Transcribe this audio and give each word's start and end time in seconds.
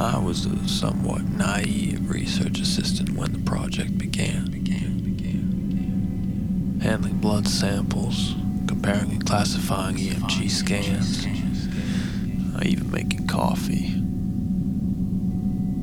I 0.00 0.18
was 0.18 0.44
a 0.46 0.68
somewhat 0.68 1.22
naive 1.22 2.10
research 2.10 2.58
assistant 2.58 3.10
when 3.10 3.32
the 3.32 3.38
project 3.38 3.96
began. 3.96 4.50
Handling 6.82 7.18
blood 7.18 7.48
samples, 7.48 8.34
comparing 8.66 9.10
and 9.12 9.24
classifying 9.24 9.96
EMG 9.96 10.50
scans, 10.50 11.24
uh, 12.54 12.60
even 12.62 12.90
making 12.90 13.26
coffee. 13.26 13.86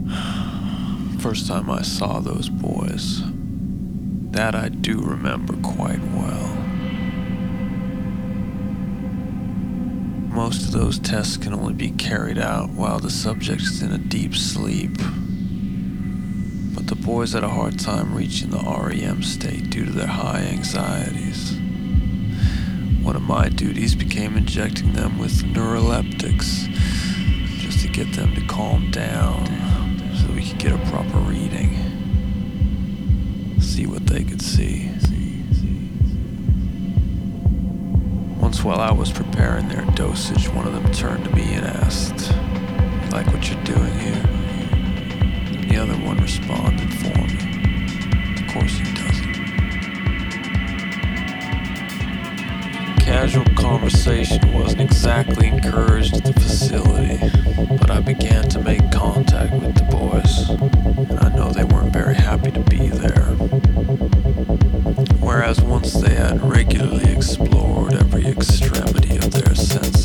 First 1.20 1.48
time 1.48 1.72
I 1.72 1.82
saw 1.82 2.20
those 2.20 2.50
boys, 2.50 3.24
that 4.32 4.54
I 4.54 4.70
do 4.70 5.02
remember 5.02 5.56
quite 5.64 6.04
well. 6.14 6.61
Most 10.32 10.68
of 10.68 10.72
those 10.72 10.98
tests 10.98 11.36
can 11.36 11.54
only 11.54 11.74
be 11.74 11.92
carried 11.92 12.40
out 12.40 12.70
while 12.70 13.00
the 13.00 13.10
subject 13.10 13.62
is 13.64 13.82
in 13.82 13.92
a 13.92 13.98
deep 13.98 14.34
sleep. 14.34 14.96
But 16.74 16.88
the 16.88 16.96
boys 16.96 17.34
had 17.34 17.44
a 17.44 17.50
hard 17.50 17.78
time 17.78 18.16
reaching 18.16 18.50
the 18.50 18.60
REM 18.60 19.24
state 19.24 19.70
due 19.70 19.84
to 19.84 19.92
their 19.92 20.08
high 20.08 20.40
anxieties. 20.40 21.60
One 23.04 23.18
of 23.18 23.24
my 23.24 23.50
duties 23.50 23.94
became 23.94 24.38
injecting 24.38 24.94
them 24.94 25.20
with 25.20 25.44
neuroleptics 25.44 26.68
just 27.60 27.82
to 27.82 27.90
get 27.90 28.14
them 28.14 28.34
to 28.36 28.46
calm 28.48 28.90
down 28.90 29.46
so 30.16 30.32
we 30.34 30.48
could 30.48 30.60
get 30.60 30.72
a 30.72 30.90
proper 30.90 31.18
reading. 31.18 31.76
See 33.60 33.86
what 33.86 34.08
they 34.08 34.24
could 34.24 34.42
see. 34.42 34.91
While 38.64 38.80
I 38.80 38.92
was 38.92 39.12
preparing 39.12 39.68
their 39.70 39.84
dosage, 39.96 40.48
one 40.50 40.68
of 40.68 40.74
them 40.74 40.92
turned 40.94 41.26
to 41.26 41.36
me 41.36 41.56
and 41.56 41.66
asked, 41.66 42.32
Like 43.12 43.26
what 43.34 43.50
you're 43.50 43.64
doing 43.64 43.92
here? 43.98 44.24
And 45.48 45.68
the 45.68 45.78
other 45.78 45.96
one 45.96 46.18
responded 46.18 46.94
for 46.94 47.18
me. 47.26 48.40
Of 48.40 48.54
course 48.54 48.78
he 48.78 48.84
doesn't. 48.94 49.34
Casual 53.00 53.46
conversation 53.56 54.54
wasn't 54.54 54.82
exactly 54.82 55.48
encouraged 55.48 56.18
at 56.18 56.24
the 56.26 56.34
facility, 56.34 57.18
but 57.78 57.90
I 57.90 58.00
began 58.00 58.48
to 58.50 58.60
make 58.60 58.92
contact 58.92 59.54
with 59.54 59.74
the 59.74 59.84
boys, 59.86 60.52
I 60.98 61.30
know 61.36 61.52
they 61.52 61.64
weren't 61.64 61.94
very 61.94 62.16
happy 62.16 62.52
to 62.52 62.60
be 62.62 62.90
there. 62.90 63.24
Whereas 65.22 65.62
once 65.62 65.94
they 65.94 66.16
had 66.16 66.42
regularly 66.42 67.12
explored 67.12 67.94
every 67.94 68.28
extremity 68.28 69.18
of 69.18 69.32
their 69.32 69.56
senses 69.56 70.01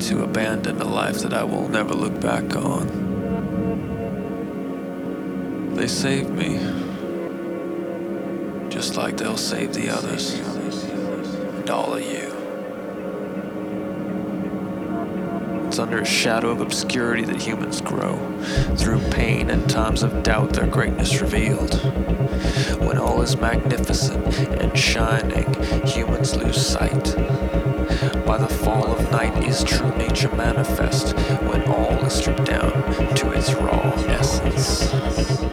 to 0.00 0.22
abandon 0.22 0.80
a 0.80 0.84
life 0.84 1.20
that 1.20 1.32
I 1.32 1.42
will 1.44 1.68
never 1.68 1.92
look 1.94 2.20
back 2.20 2.54
on. 2.54 3.08
They 5.74 5.88
saved 5.88 6.30
me, 6.30 6.58
just 8.68 8.96
like 8.96 9.16
they'll 9.16 9.36
save 9.36 9.74
the 9.74 9.90
others, 9.90 10.34
and 10.34 11.68
all 11.70 11.94
of 11.94 12.02
you. 12.02 12.37
Under 15.78 16.00
a 16.00 16.04
shadow 16.04 16.50
of 16.50 16.60
obscurity 16.60 17.24
that 17.24 17.40
humans 17.40 17.80
grow. 17.80 18.16
Through 18.76 19.00
pain 19.10 19.48
and 19.48 19.70
times 19.70 20.02
of 20.02 20.24
doubt, 20.24 20.54
their 20.54 20.66
greatness 20.66 21.20
revealed. 21.20 21.74
When 22.80 22.98
all 22.98 23.22
is 23.22 23.36
magnificent 23.36 24.26
and 24.60 24.76
shining, 24.76 25.54
humans 25.86 26.34
lose 26.34 26.66
sight. 26.66 27.14
By 28.26 28.38
the 28.38 28.48
fall 28.62 28.92
of 28.92 29.10
night 29.12 29.44
is 29.44 29.62
true 29.62 29.96
nature 29.96 30.34
manifest, 30.34 31.16
when 31.42 31.62
all 31.64 32.04
is 32.04 32.14
stripped 32.14 32.46
down 32.46 32.72
to 33.14 33.30
its 33.30 33.54
raw 33.54 33.92
essence. 34.08 35.47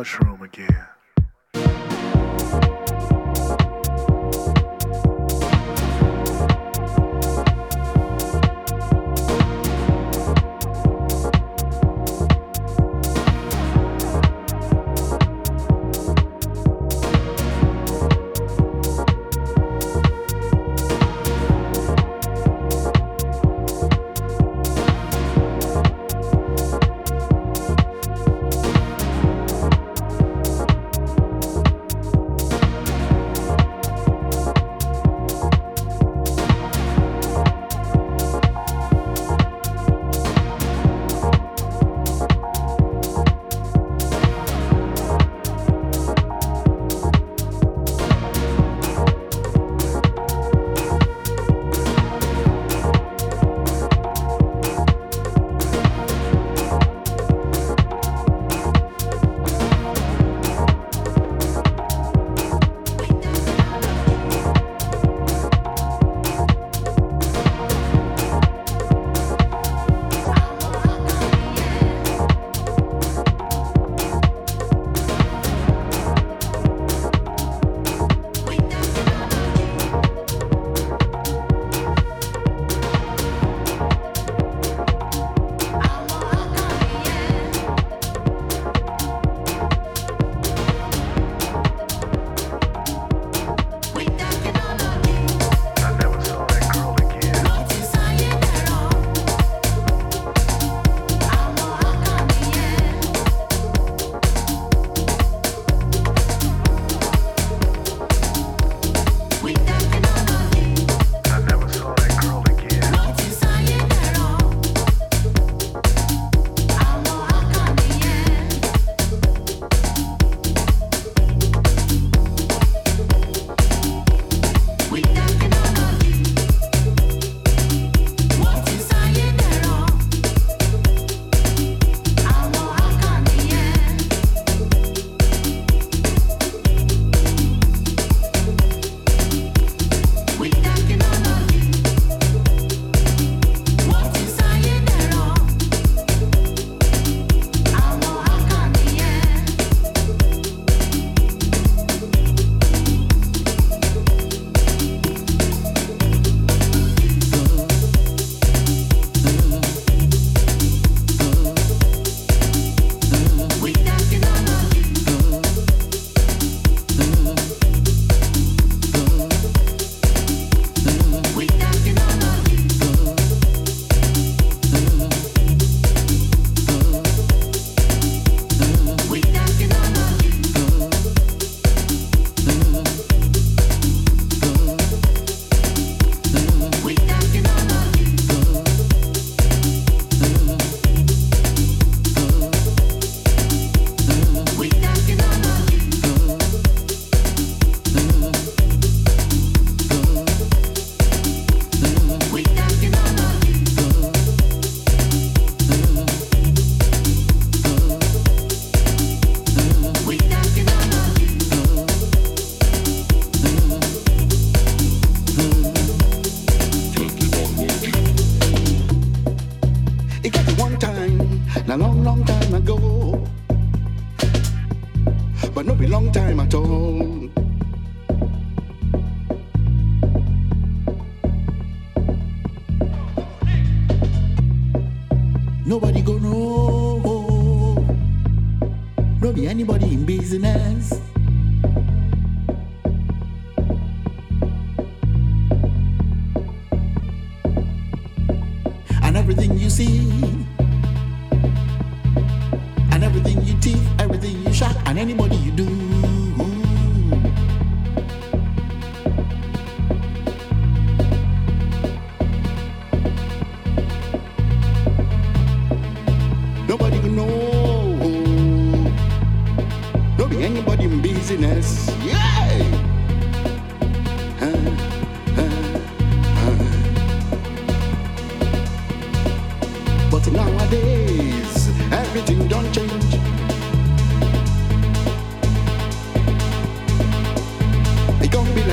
Mushroom 0.00 0.29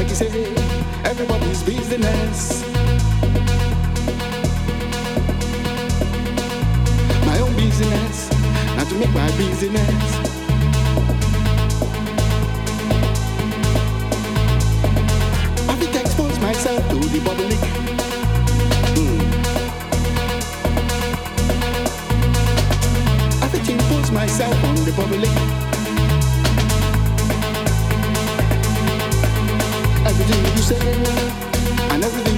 like 0.07 0.19
you 0.21 0.27
say, 0.27 0.53
everybody's 1.03 1.63
business. 1.63 2.63
My 7.25 7.39
own 7.39 7.53
business, 7.55 8.29
not 8.77 8.87
to 8.87 8.95
make 8.95 9.13
my 9.13 9.27
business. 9.35 10.15
I 15.67 15.75
think 15.75 15.95
I 15.95 15.99
expose 15.99 16.39
myself 16.39 16.89
to 16.89 16.95
the 16.95 17.19
public. 17.25 17.59
Hmm. 18.95 19.19
I 23.43 23.47
think 23.49 23.69
I 23.69 23.73
expose 23.73 24.11
myself 24.11 24.63
on 24.63 24.75
the 24.85 24.91
public. 24.93 25.56
say, 30.67 30.75
and 30.75 32.03
everything. 32.03 32.36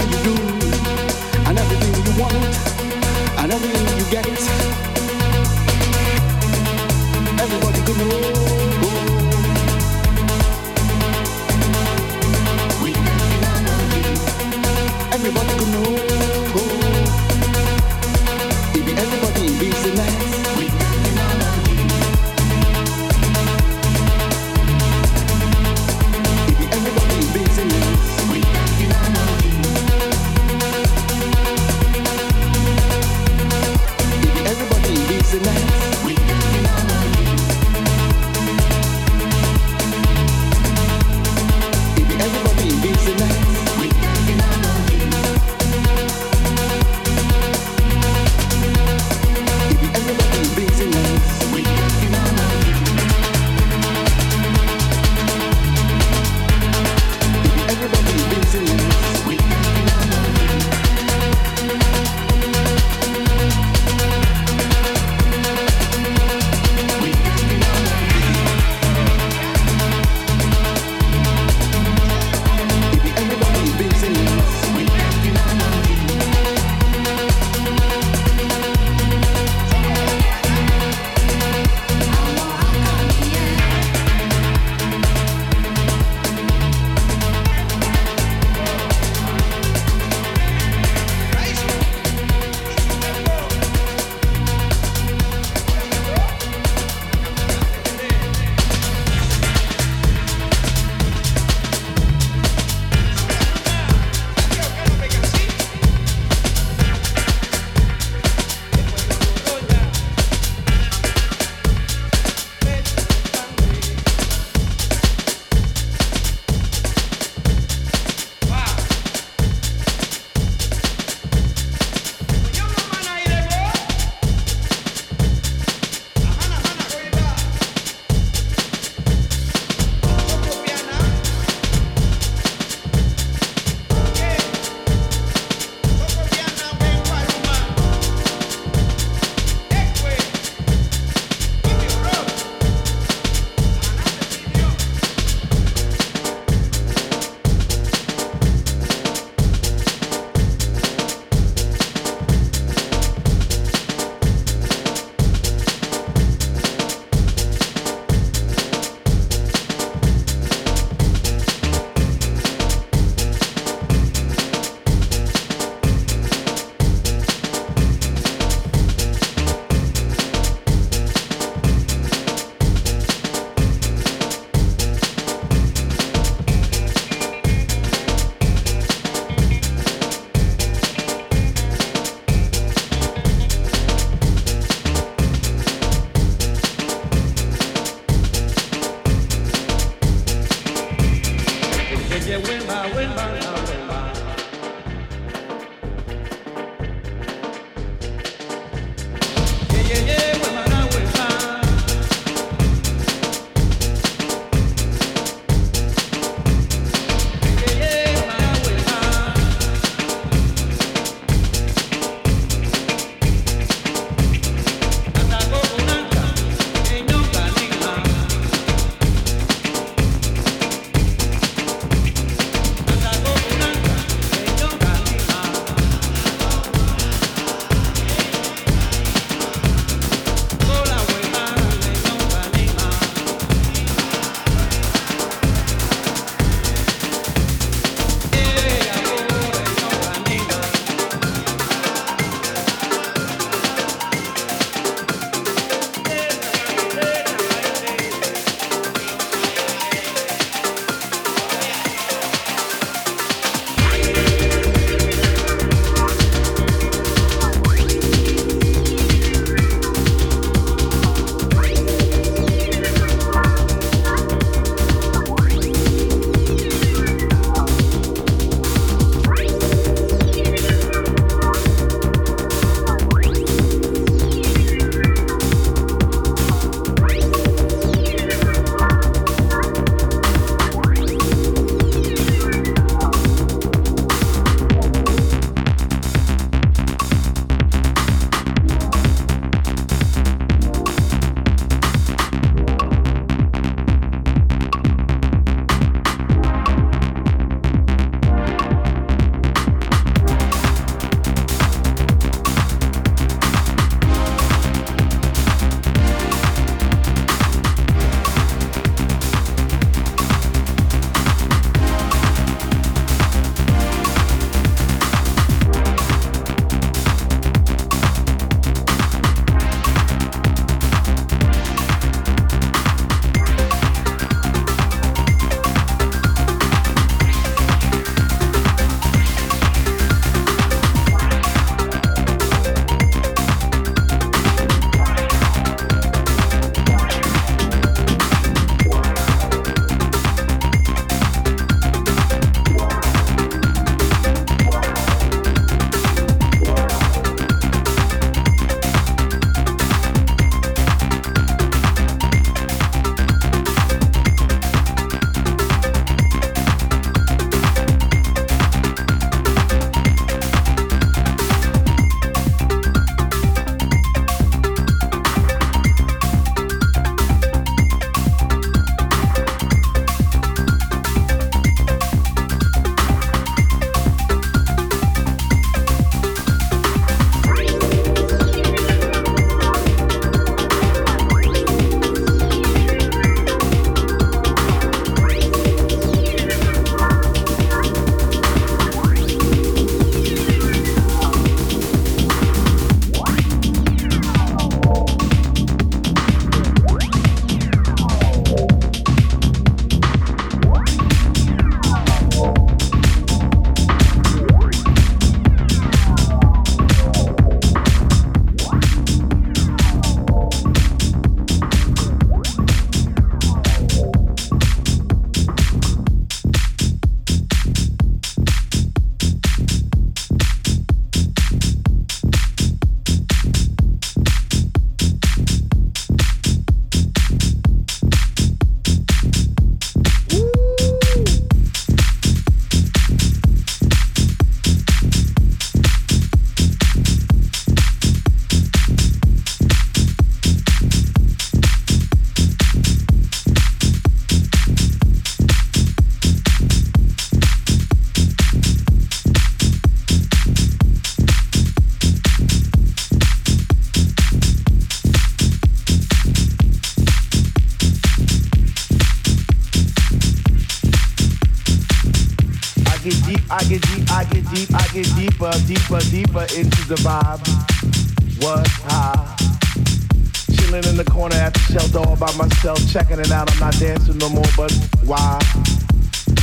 Checking 472.89 473.19
it 473.19 473.31
out. 473.31 473.51
I'm 473.51 473.59
not 473.59 473.73
dancing 473.77 474.17
no 474.17 474.29
more, 474.29 474.49
but 474.57 474.71
why? 475.05 475.39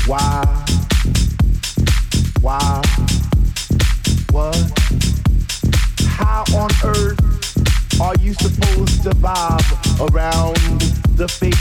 Why? 0.06 0.64
Why? 2.40 2.82
What? 4.30 4.56
How 6.06 6.44
on 6.54 6.70
earth 6.84 8.00
are 8.00 8.14
you 8.20 8.32
supposed 8.34 9.02
to 9.02 9.10
vibe 9.10 10.12
around 10.12 10.56
the 11.16 11.26
fake 11.26 11.54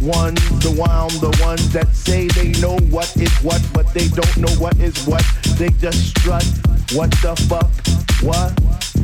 ones, 0.00 0.40
the 0.60 0.70
one, 0.70 1.08
the 1.20 1.38
ones 1.40 1.72
that 1.72 1.94
say 1.94 2.26
they 2.28 2.50
know 2.60 2.76
what 2.90 3.16
is 3.16 3.32
what, 3.38 3.62
but 3.72 3.86
they 3.94 4.08
don't 4.08 4.36
know 4.38 4.52
what 4.58 4.76
is 4.78 5.06
what. 5.06 5.24
They 5.58 5.68
just 5.78 6.08
strut. 6.08 6.44
What 6.92 7.12
the 7.22 7.36
fuck? 7.48 7.70
What? 8.20 9.03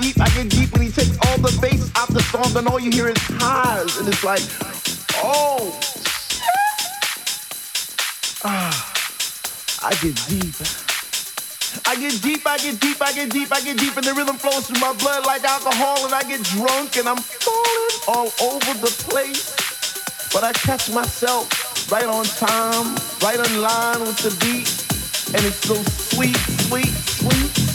And 0.00 0.52
he 0.52 0.66
takes 0.66 1.18
all 1.26 1.38
the 1.38 1.56
bass 1.60 1.90
out 1.96 2.08
the 2.08 2.22
song, 2.22 2.56
and 2.56 2.68
all 2.68 2.78
you 2.78 2.90
hear 2.90 3.08
is 3.08 3.16
highs, 3.18 3.98
and 3.98 4.08
it's 4.08 4.24
like, 4.24 4.42
oh, 5.22 5.78
ah, 8.44 8.94
I 9.82 9.90
get 10.02 10.14
deep 10.28 10.54
I 11.86 11.96
get 11.96 12.20
deep 12.80 13.00
I 13.00 13.12
get 13.12 13.32
deep 13.32 13.52
I 13.52 13.60
get 13.60 13.78
deep 13.78 13.96
and 13.96 14.04
the 14.04 14.14
rhythm 14.14 14.36
flows 14.36 14.66
through 14.66 14.80
my 14.80 14.92
blood 14.94 15.26
like 15.26 15.44
alcohol 15.44 16.04
and 16.04 16.14
I 16.14 16.22
get 16.22 16.42
drunk 16.42 16.96
and 16.96 17.08
I'm 17.08 17.18
falling 17.18 18.02
all 18.08 18.30
over 18.52 18.74
the 18.80 18.92
place. 19.08 19.54
But 20.32 20.44
I 20.44 20.52
catch 20.52 20.90
myself 20.90 21.90
right 21.90 22.06
on 22.06 22.24
time, 22.24 22.96
right 23.22 23.38
in 23.38 23.60
line 23.60 24.00
with 24.00 24.18
the 24.18 24.32
beat. 24.44 24.68
And 25.34 25.44
it's 25.44 25.56
so 25.66 25.74
sweet, 25.74 26.36
sweet, 26.36 26.86
sweet. 26.86 27.67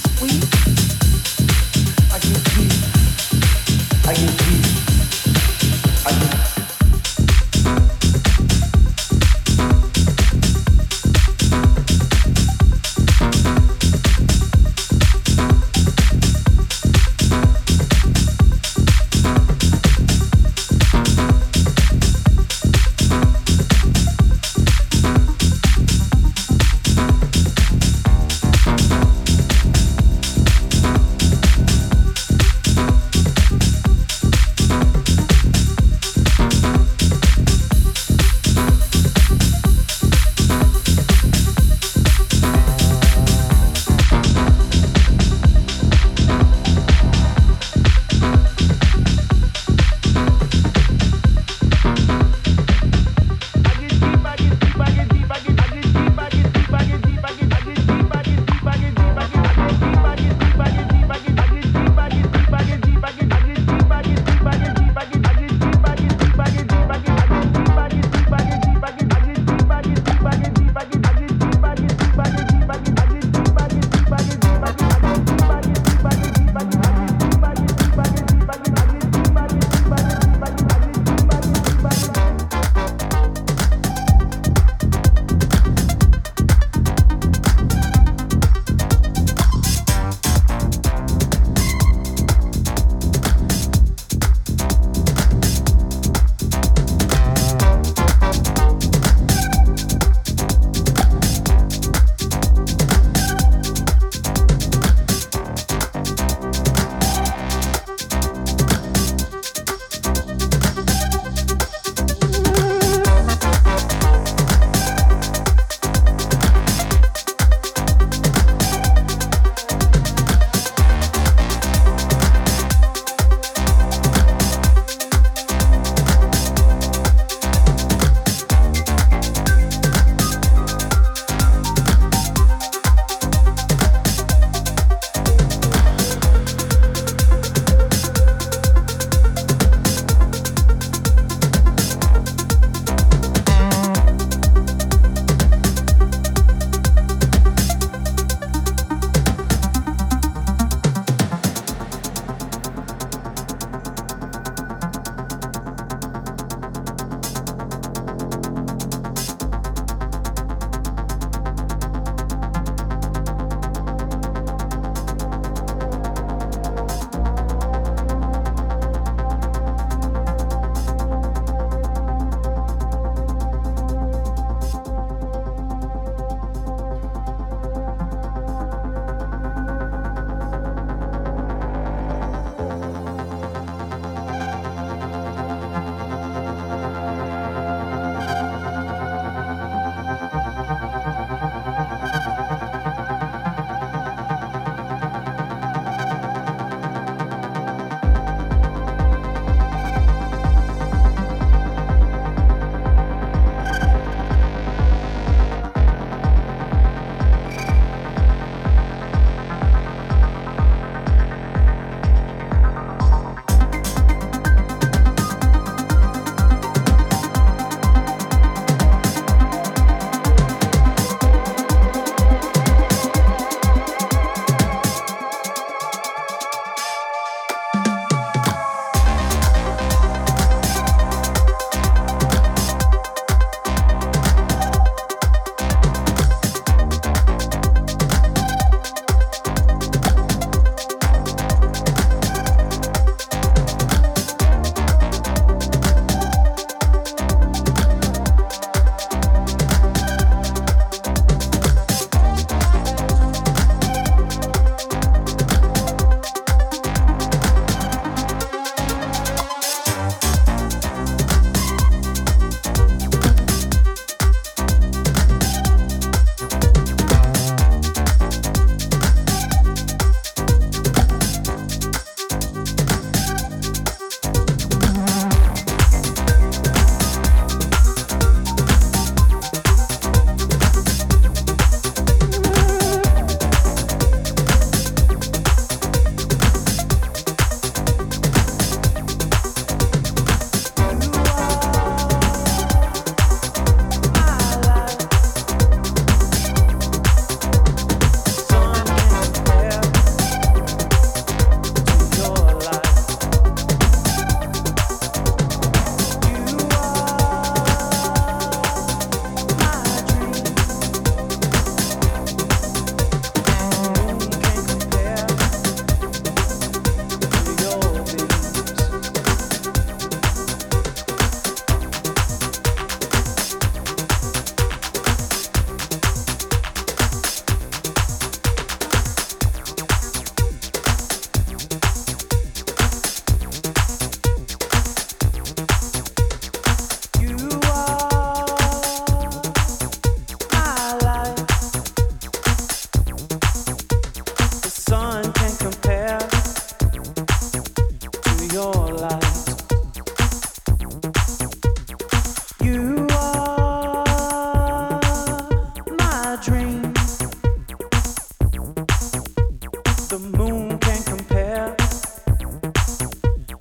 can 360.83 361.01
compare 361.03 361.75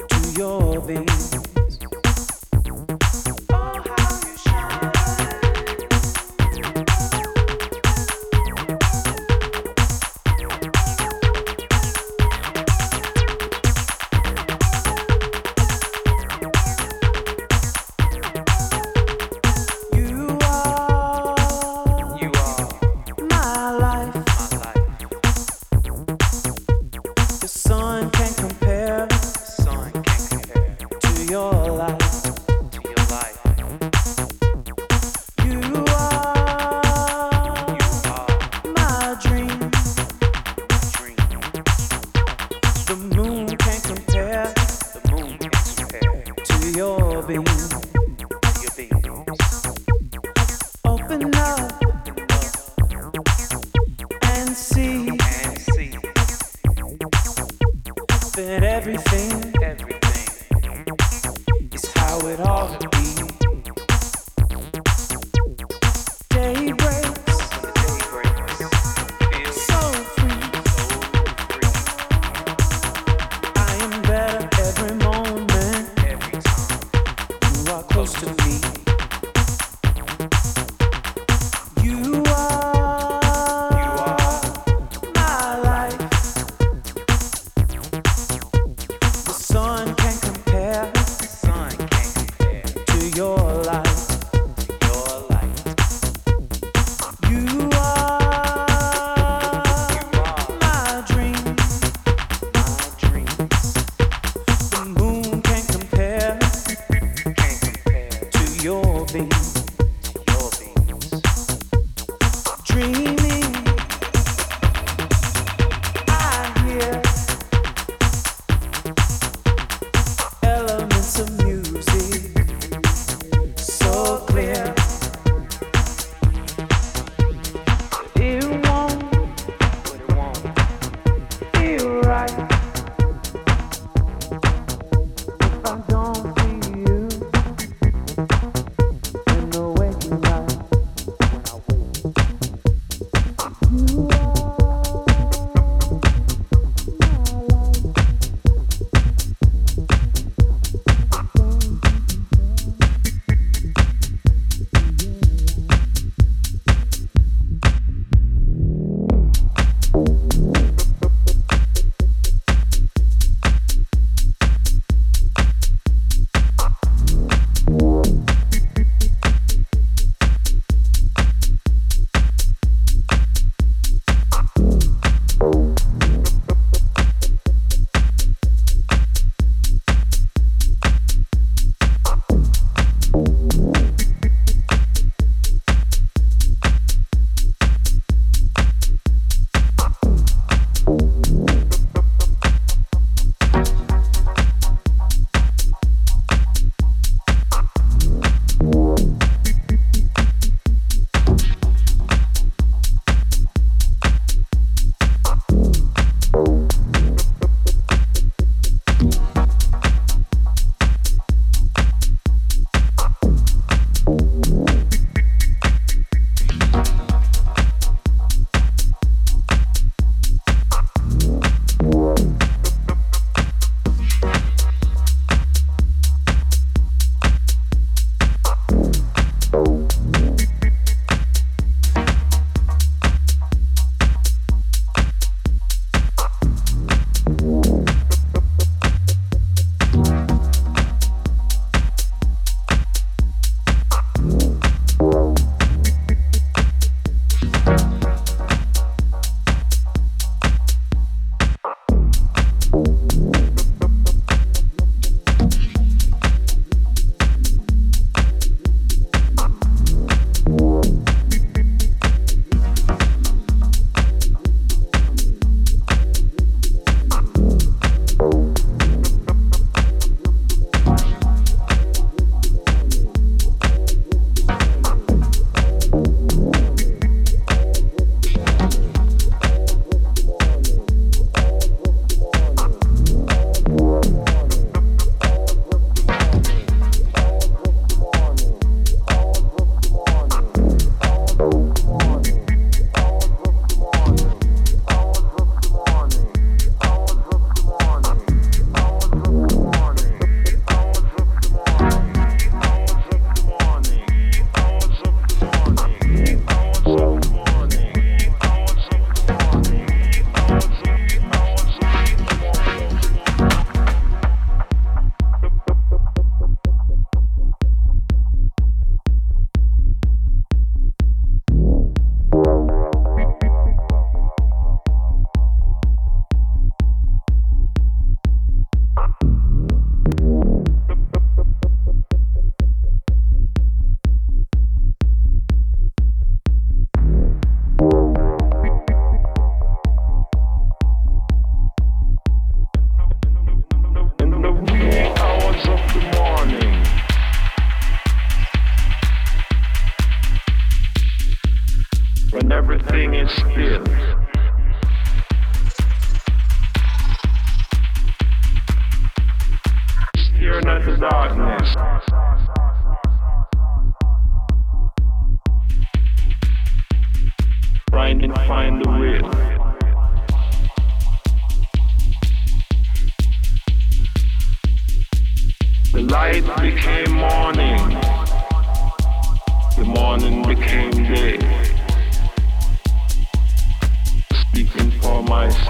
to 0.08 0.32
your 0.36 0.80
being. 0.80 1.51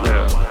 For 0.05 0.42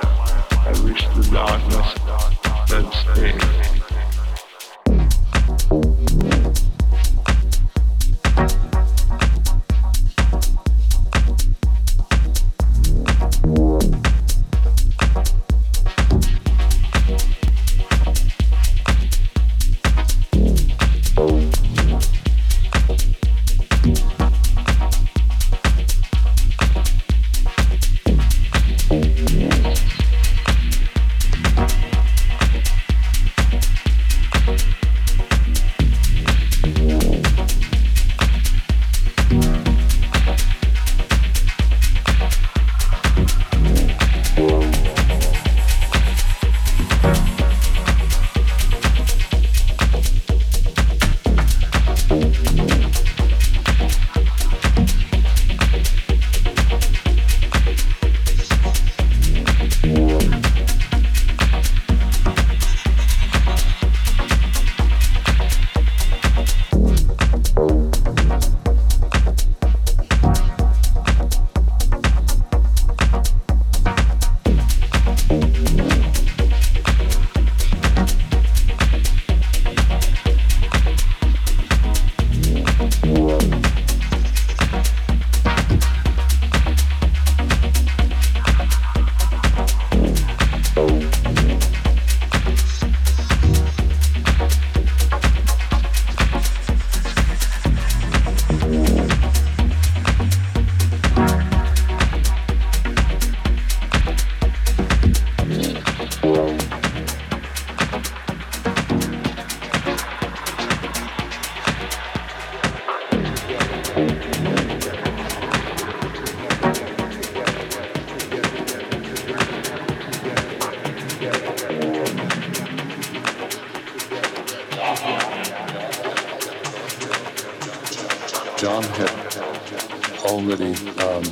Um, 131.01 131.23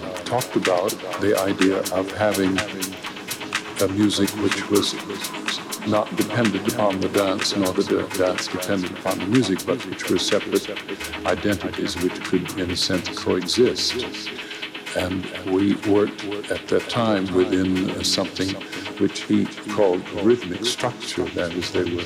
of 1.92 2.12
having 2.12 2.58
a 3.82 3.88
music 3.94 4.30
which 4.42 4.70
was 4.70 4.94
not 5.88 6.14
dependent 6.16 6.72
upon 6.74 7.00
the 7.00 7.10
dance, 7.10 7.56
nor 7.56 7.74
the 7.74 8.08
dance 8.18 8.48
dependent 8.48 8.98
upon 9.00 9.20
the 9.20 9.26
music, 9.26 9.66
but 9.66 9.84
which 9.86 10.10
were 10.10 10.20
separate 10.20 10.70
identities 11.26 11.96
which 11.98 12.22
could, 12.24 12.58
in 12.58 12.72
a 12.72 12.76
sense, 12.76 13.10
coexist. 13.10 14.30
And 14.96 15.26
we 15.46 15.76
worked 15.88 16.24
at 16.52 16.68
that 16.68 16.90
time 16.90 17.32
within 17.34 18.04
something 18.04 18.50
which 19.00 19.22
he 19.22 19.46
called 19.74 20.08
rhythmic 20.24 20.66
structure. 20.66 21.26
That 21.26 21.54
is, 21.54 21.72
they 21.72 21.84
were, 21.84 22.04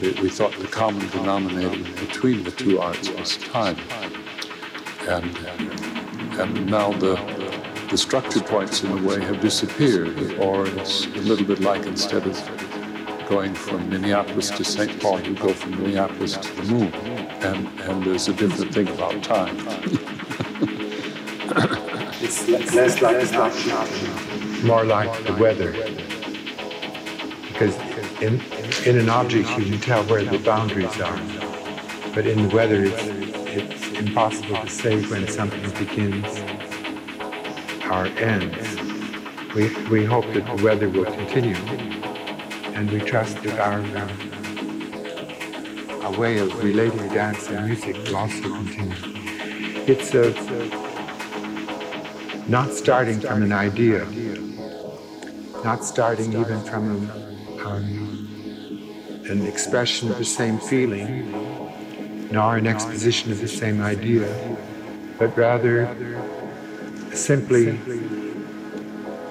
they, 0.00 0.20
we 0.20 0.28
thought 0.28 0.52
the 0.58 0.66
common 0.66 1.08
denominator 1.10 1.78
between 2.04 2.44
the 2.44 2.50
two 2.50 2.80
arts 2.80 3.08
was 3.10 3.36
time. 3.38 3.76
And, 5.06 5.36
and 6.40 6.66
now 6.66 6.92
the 6.92 7.16
the 7.94 7.98
structure 7.98 8.40
points 8.40 8.82
in 8.82 8.90
a 8.90 9.02
way 9.06 9.22
have 9.22 9.40
disappeared, 9.40 10.18
or 10.40 10.66
it's 10.66 11.06
a 11.06 11.20
little 11.20 11.46
bit 11.46 11.60
like 11.60 11.86
instead 11.86 12.26
of 12.26 12.34
going 13.28 13.54
from 13.54 13.88
Minneapolis 13.88 14.50
to 14.50 14.64
St. 14.64 15.00
Paul, 15.00 15.20
you 15.20 15.34
go 15.34 15.52
from 15.52 15.80
Minneapolis 15.80 16.36
to 16.36 16.52
the 16.56 16.62
moon. 16.72 16.92
And, 16.92 17.68
and 17.82 18.04
there's 18.04 18.26
a 18.26 18.32
different 18.32 18.74
thing 18.74 18.88
about 18.88 19.22
time. 19.22 19.56
it's 22.20 22.48
less 22.74 23.00
like 23.00 23.16
a 23.16 23.26
structure, 23.26 24.66
more 24.66 24.84
like 24.84 25.24
the 25.24 25.34
weather. 25.34 25.72
Because 27.48 27.76
in, 28.20 28.40
in 28.86 28.98
an 28.98 29.08
object, 29.08 29.48
you 29.58 29.64
can 29.66 29.80
tell 29.80 30.02
where 30.04 30.24
the 30.24 30.38
boundaries 30.38 31.00
are. 31.00 31.20
But 32.14 32.26
in 32.26 32.48
the 32.48 32.54
weather, 32.54 32.84
it's, 32.84 33.02
it's 33.02 33.23
impossible 33.96 34.56
to 34.56 34.68
say 34.68 35.02
when 35.06 35.26
something 35.28 35.70
begins 35.72 36.38
our 37.84 38.06
ends. 38.06 38.76
We, 39.54 39.68
we 39.88 40.04
hope 40.04 40.26
that 40.34 40.44
the 40.46 40.56
weather 40.64 40.88
will 40.88 41.04
continue, 41.04 41.54
and 42.74 42.90
we 42.90 43.00
trust 43.00 43.42
that 43.42 43.58
our, 43.60 43.80
uh, 43.80 44.08
our 46.04 46.12
way 46.18 46.38
of 46.38 46.62
relating 46.62 47.08
dance 47.08 47.48
and 47.48 47.66
music 47.66 47.96
will 47.96 48.16
also 48.16 48.42
continue. 48.42 48.94
It's 49.86 50.14
a, 50.14 50.32
not 52.48 52.72
starting 52.72 53.20
from 53.20 53.42
an 53.42 53.52
idea, 53.52 54.06
not 55.62 55.84
starting 55.84 56.32
even 56.32 56.60
from 56.62 57.08
a, 57.08 57.66
um, 57.66 58.14
an 59.30 59.46
expression 59.46 60.10
of 60.10 60.18
the 60.18 60.24
same 60.24 60.58
feeling, 60.58 61.53
nor 62.34 62.56
an 62.56 62.66
exposition 62.66 63.30
of 63.30 63.40
the 63.40 63.46
same 63.46 63.80
idea, 63.80 64.26
but 65.18 65.36
rather 65.36 65.88
simply 67.12 67.78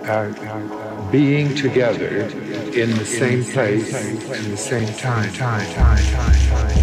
uh, 0.06 1.12
being 1.12 1.54
together 1.54 2.08
in 2.72 2.90
the 2.92 3.06
same 3.06 3.44
place, 3.44 3.94
in 4.40 4.52
the 4.52 4.58
same 4.58 4.88
time, 4.96 5.30
time, 5.34 5.66
time, 5.74 6.04
time, 6.06 6.50
time. 6.50 6.83